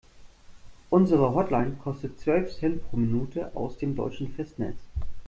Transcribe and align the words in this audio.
Unsere 0.89 1.35
Hotline 1.35 1.75
kostet 1.83 2.19
zwölf 2.19 2.51
Cent 2.57 2.81
pro 2.89 2.97
Minute 2.97 3.55
aus 3.55 3.77
dem 3.77 3.95
deutschen 3.95 4.31
Festnetz. 4.33 4.79